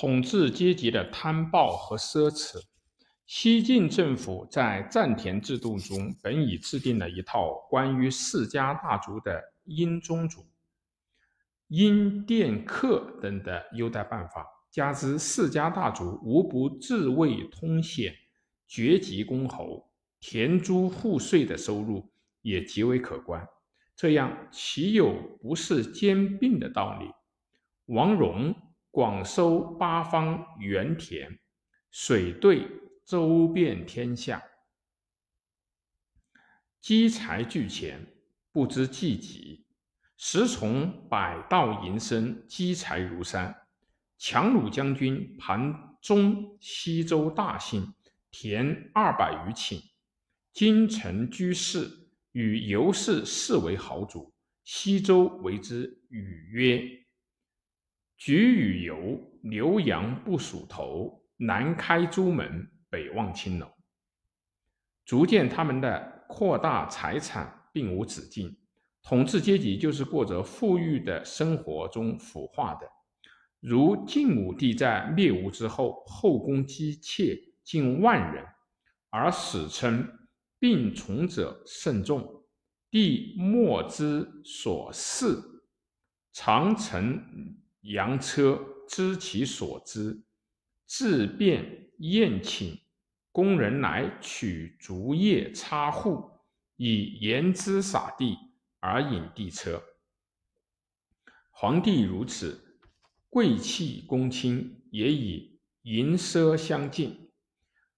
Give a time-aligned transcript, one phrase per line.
[0.00, 2.58] 统治阶级的贪暴和奢侈。
[3.26, 10.46] 西晋政府在占田制度中本已制定了一套关于世家大族的殷宗主、
[11.68, 18.14] 殷佃客等的优待办法，加之世家大族无不自卫通显、
[18.66, 22.10] 爵级公侯，田租户税的收入
[22.40, 23.46] 也极为可观。
[23.94, 25.12] 这样岂有
[25.42, 27.10] 不是兼并的道理？
[27.84, 28.54] 王戎
[28.90, 31.38] 广收八方原田，
[31.90, 32.68] 水兑。
[33.06, 34.40] 周遍天下，
[36.80, 38.06] 积财聚钱，
[38.52, 39.66] 不知济己。
[40.16, 43.66] 时从百道营生，积财如山。
[44.16, 47.92] 强弩将军盘中西周大姓，
[48.30, 49.82] 田二百余顷。
[50.52, 51.90] 京城居士
[52.30, 54.32] 与游氏视为豪族，
[54.62, 56.80] 西周为之语曰
[58.20, 63.70] ：“举与游，牛羊不属头，南开朱门。”北望青楼，
[65.04, 68.58] 逐渐他们的扩大财产并无止境。
[69.00, 72.90] 统治阶级就是过着富裕的生活中腐化的。
[73.60, 78.44] 如晋武帝在灭吴之后，后宫姬妾近万人，
[79.08, 80.04] 而史称
[80.58, 82.44] 病从者甚众，
[82.90, 85.38] 帝莫之所事，
[86.32, 87.22] 常乘
[87.82, 90.22] 羊车知其所知，
[90.86, 91.78] 自便。
[92.02, 92.80] 宴请
[93.30, 96.30] 工人来取竹叶插户，
[96.76, 98.38] 以盐汁撒地
[98.78, 99.82] 而引地车。
[101.50, 102.78] 皇帝如此，
[103.28, 107.30] 贵戚公卿也以银奢相敬，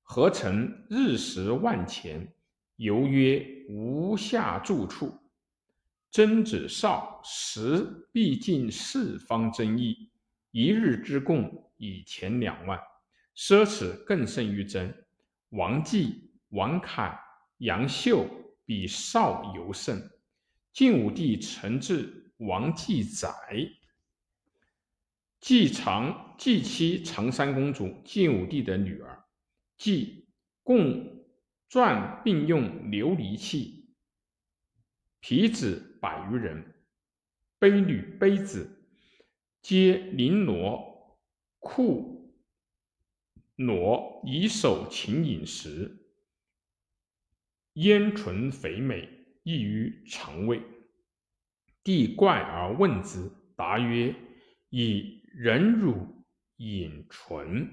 [0.00, 2.32] 何曾日食万钱，
[2.76, 5.12] 犹曰无下住处。
[6.10, 10.10] 曾子少时必尽四方争议，
[10.50, 12.78] 一日之贡以钱两万。
[13.36, 14.92] 奢侈更甚于曾。
[15.50, 17.16] 王继、王侃、
[17.58, 18.26] 杨秀
[18.64, 20.10] 比少尤甚。
[20.72, 23.30] 晋武帝承制王继宰，
[25.40, 29.24] 继长继妻长山公主，晋武帝的女儿。
[29.76, 30.28] 继
[30.62, 31.24] 共
[31.70, 33.88] 撰并用琉璃器，
[35.20, 36.74] 皮子百余人，
[37.60, 38.84] 卑女卑子，
[39.62, 41.18] 皆绫罗
[41.58, 42.16] 裤。
[43.60, 46.06] 挪以手勤饮食，
[47.72, 49.08] 烟醇肥美，
[49.42, 50.62] 易于肠胃。
[51.82, 54.14] 帝怪而问之，答曰
[54.70, 56.24] ：“以忍辱
[56.58, 57.68] 饮唇。”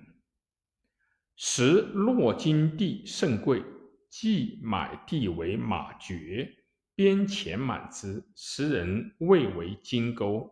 [1.38, 3.62] 时洛金地甚贵，
[4.10, 6.65] 即买地为马爵，
[6.96, 10.50] 边钱满之，时人谓为金钩。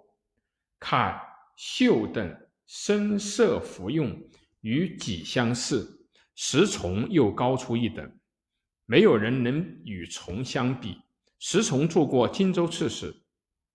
[0.79, 1.19] 看
[1.55, 2.37] 秀等
[2.67, 4.21] 深色服用。
[4.61, 8.17] 与己相似，石崇又高出一等，
[8.85, 11.01] 没有人能与崇相比。
[11.37, 13.13] 石崇做过荆州刺史，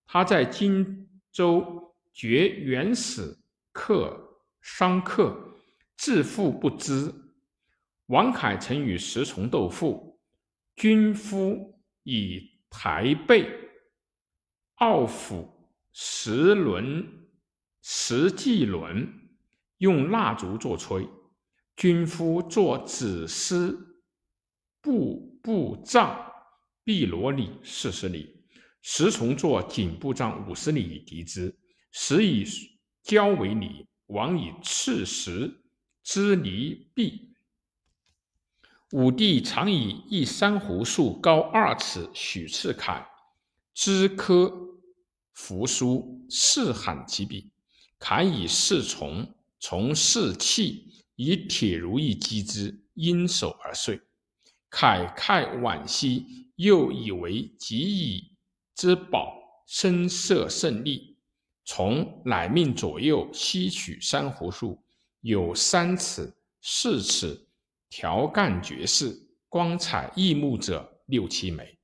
[0.07, 3.37] 他在荆州绝原始
[3.71, 5.59] 客商客，
[5.95, 7.13] 自负不知。
[8.07, 10.19] 王凯曾与石崇斗富，
[10.75, 13.49] 军夫以台背
[14.75, 15.49] 傲斧
[15.91, 17.27] 十轮
[17.81, 19.07] 十骑轮。
[19.79, 21.07] 用蜡烛作吹，
[21.77, 23.97] 军夫作子丝
[24.81, 26.21] 步步杖，
[26.83, 28.43] 碧罗里四十里，
[28.81, 31.57] 石崇作颈步杖五十里以敌之。
[31.93, 32.45] 石以
[33.03, 35.49] 交为礼，王以赤石
[36.03, 37.33] 之离壁。
[38.91, 43.07] 武帝常以一珊瑚树高二尺许赐凯，
[43.75, 44.51] 枝柯
[45.33, 47.49] 扶疏，四罕其笔。
[47.99, 49.27] 凯以侍从。
[49.61, 53.99] 从士器以铁如意击之，因手而碎。
[54.71, 58.31] 慨慨惋惜，又以为己以
[58.73, 61.17] 之宝声色胜利。
[61.65, 64.81] 从乃命左右吸取珊瑚树，
[65.19, 67.45] 有三尺、四尺，
[67.89, 71.77] 条干绝世，光彩异目者六七枚。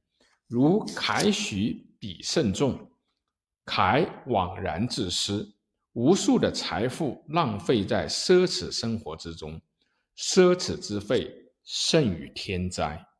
[0.47, 2.91] 如凯许比甚重，
[3.65, 5.53] 凯枉然自失。
[5.93, 9.61] 无数的财富浪费在奢侈生活之中，
[10.17, 11.31] 奢侈之费
[11.63, 13.07] 甚于天灾。